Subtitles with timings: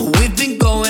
[0.00, 0.89] We've been going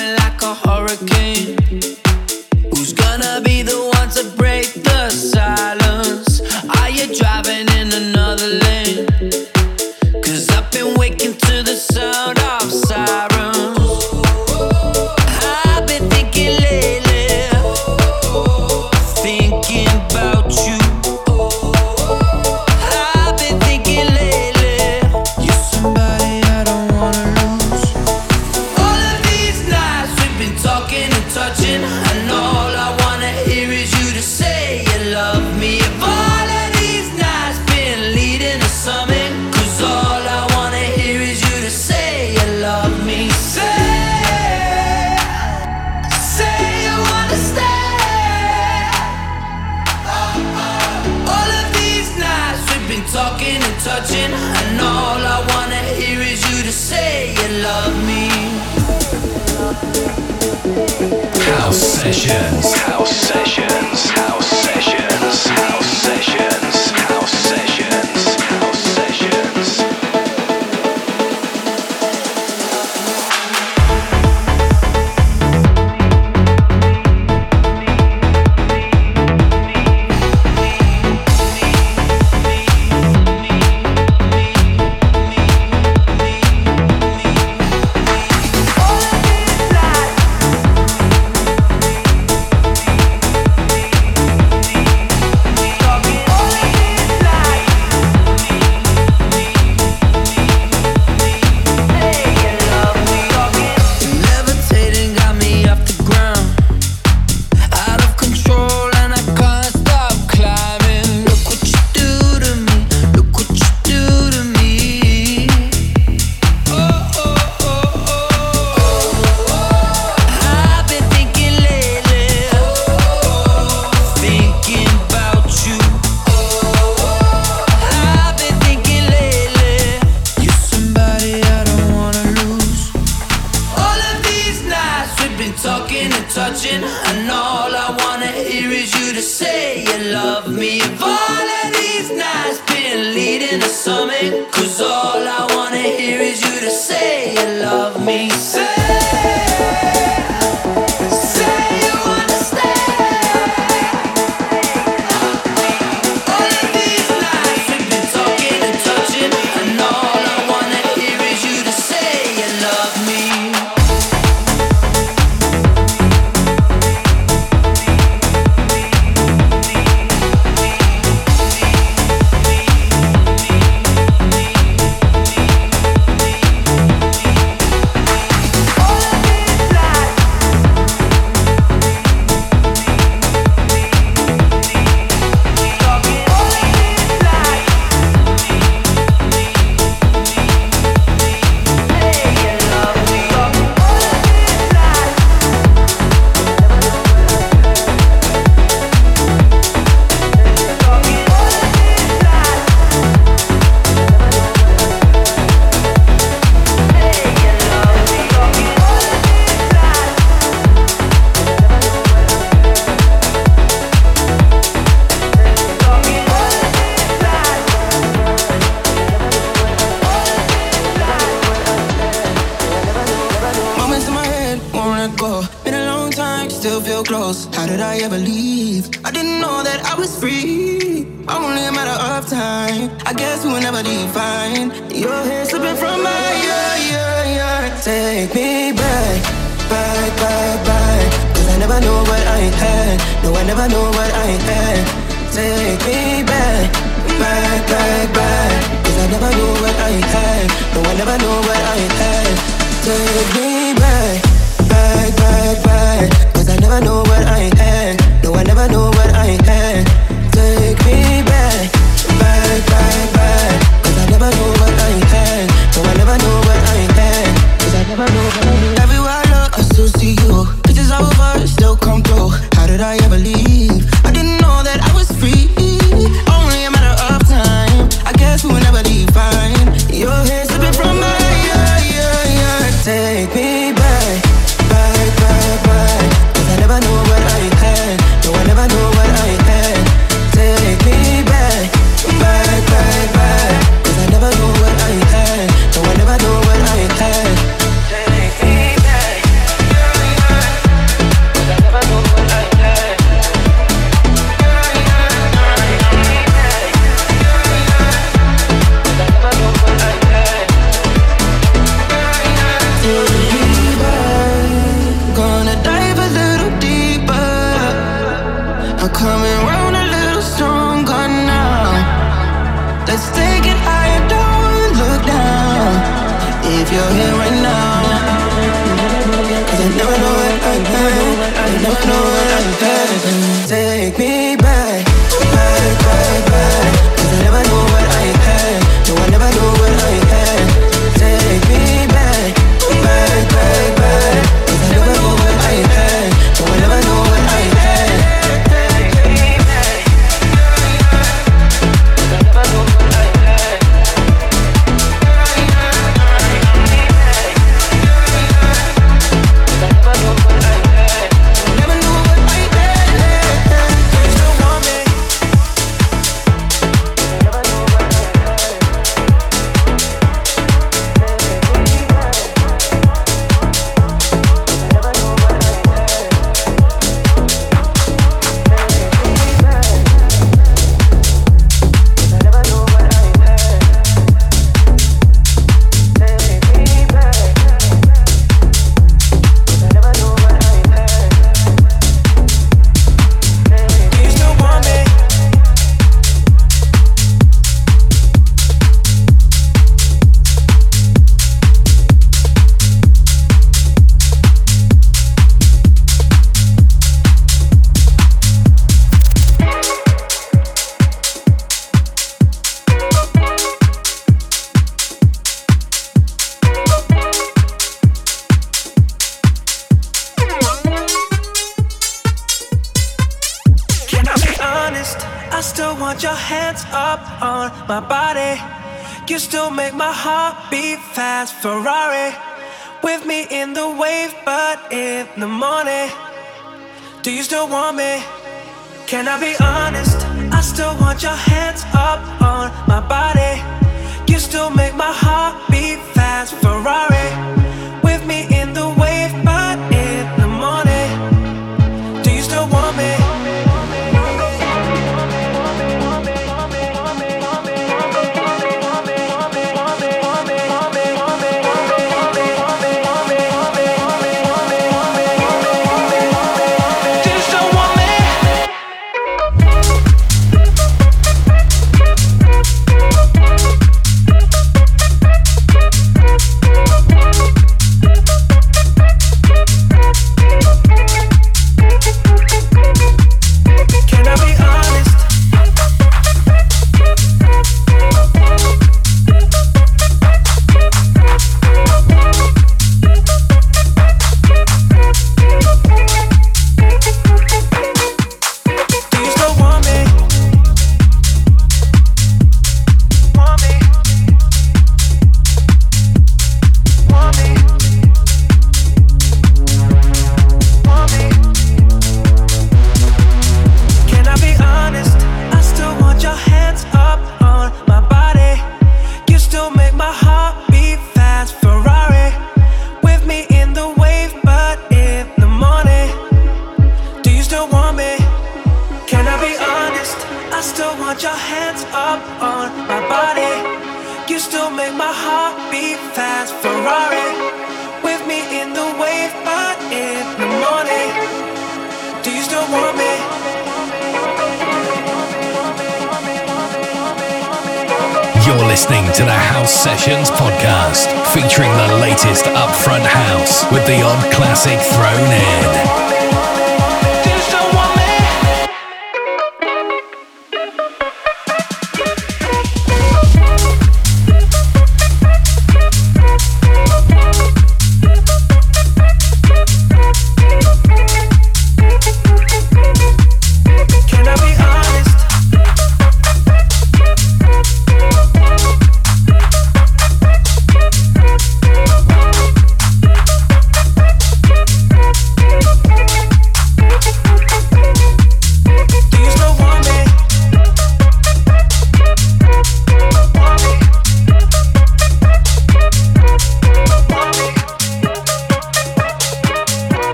[251.05, 252.37] never know where I had.
[252.85, 254.23] Take me back,
[254.69, 256.35] back, back, back.
[256.35, 258.23] Cause I never know what I had.
[258.23, 259.60] No, I never know what I had.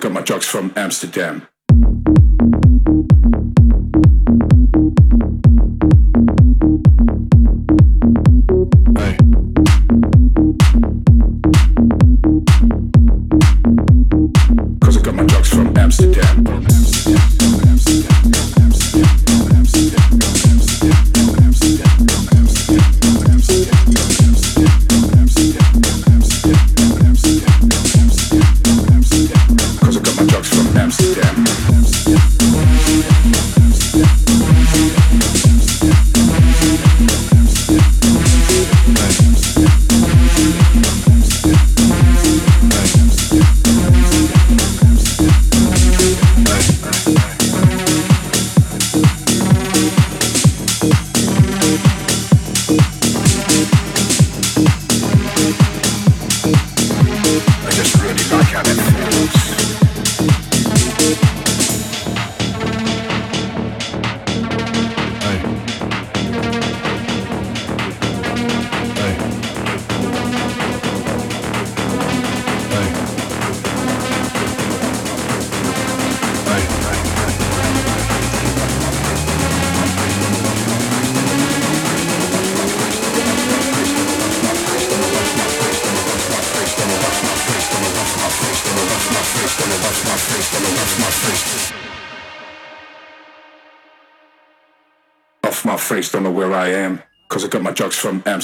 [0.00, 0.76] From Amsterdam.
[0.76, 1.49] Amsterdam.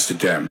[0.09, 0.46] Amsterdam.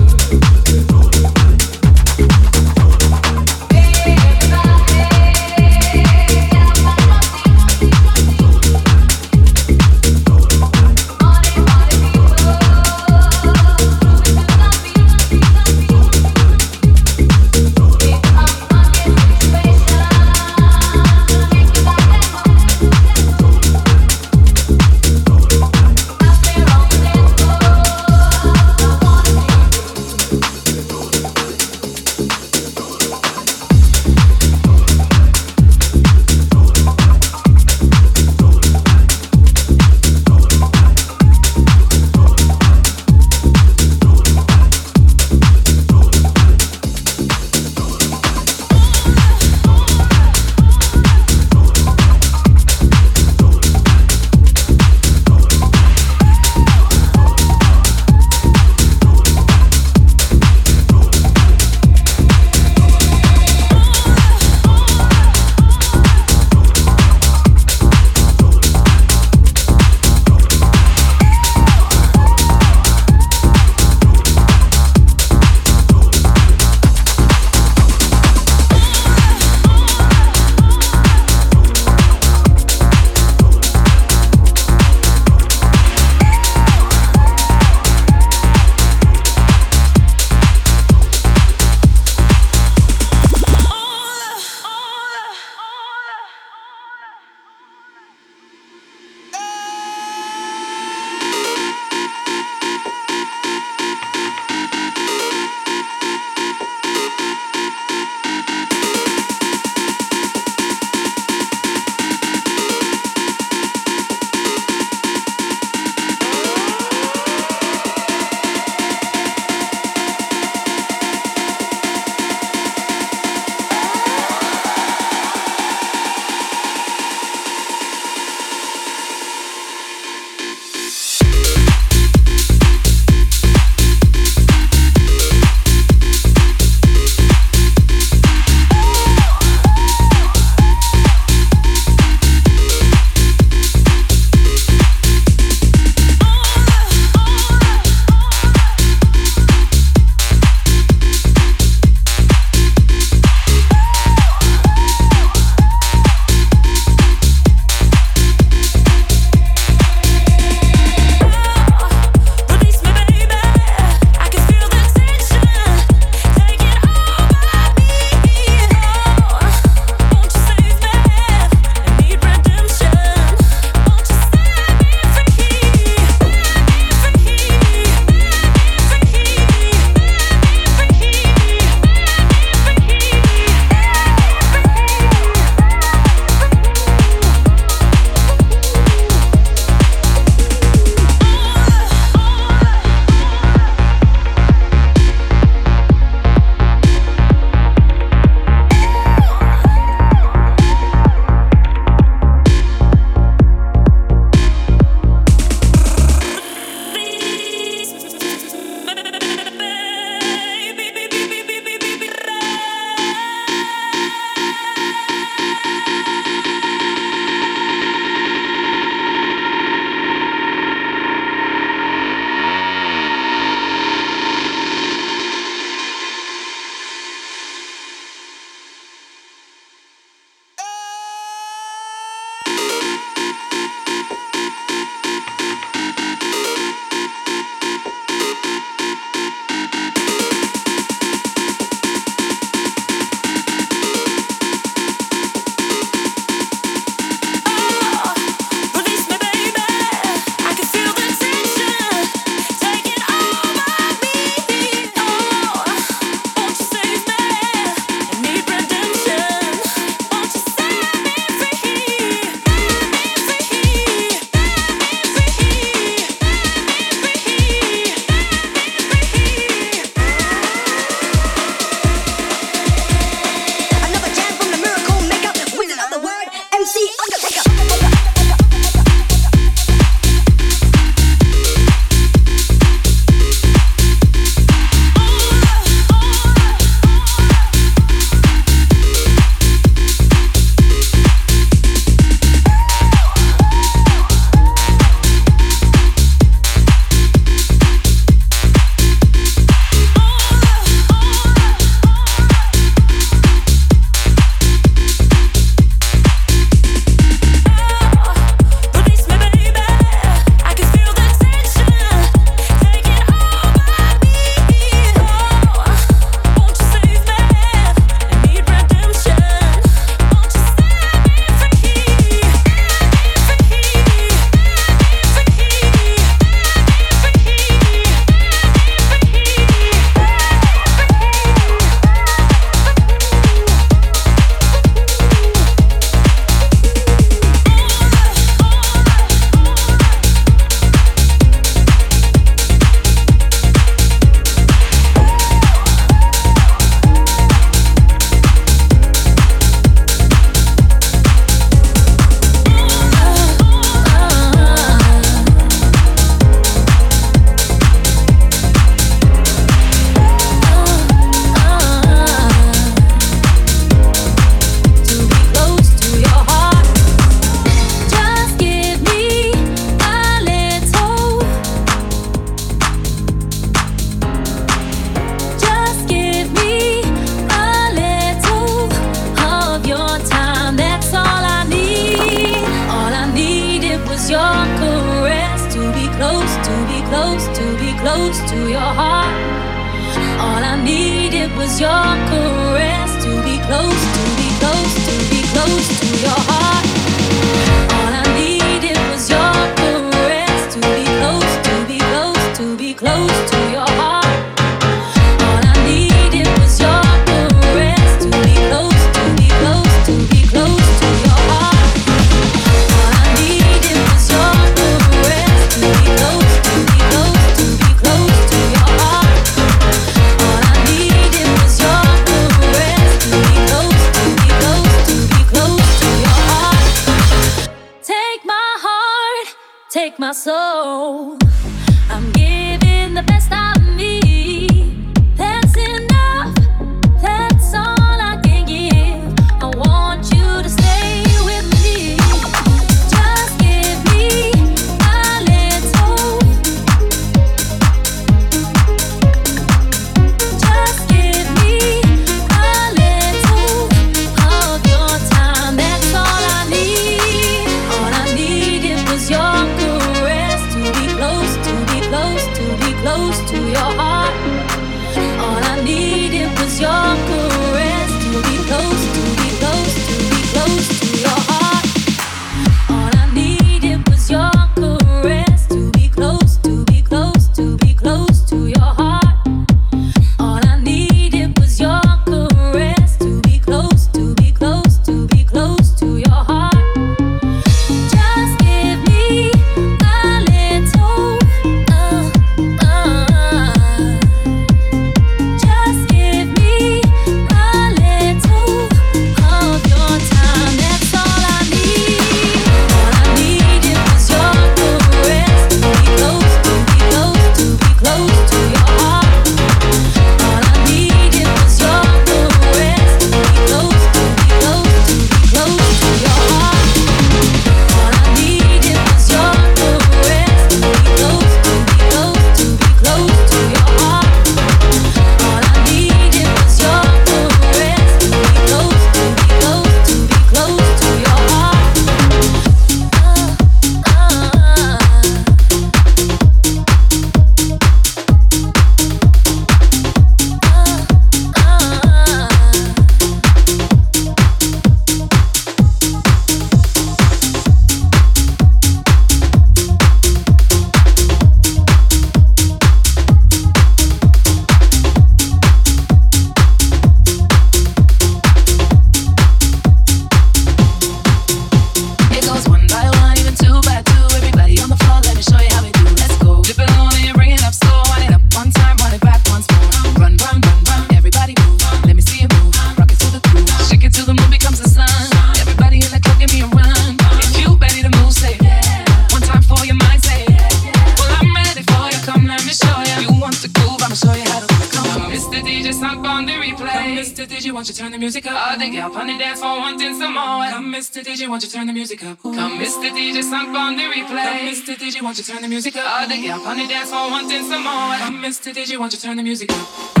[591.27, 592.23] Won't you turn the music up?
[592.25, 592.33] Ooh.
[592.33, 592.91] Come, Mr.
[592.91, 594.05] DJ, song on the replay.
[594.05, 594.75] Come, Mr.
[594.75, 596.01] DJ, won't you turn the music up?
[596.01, 597.95] All the girl on the dance floor wanting some more.
[597.97, 598.53] Come, Mr.
[598.53, 600.00] DJ, won't you turn the music up?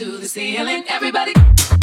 [0.00, 0.84] to the ceiling.
[0.88, 1.79] Put